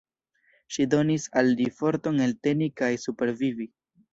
Ŝi 0.77 0.85
donis 0.93 1.27
al 1.41 1.51
li 1.61 1.67
forton 1.81 2.19
elteni 2.29 2.71
kaj 2.83 2.93
supervivi. 3.07 3.71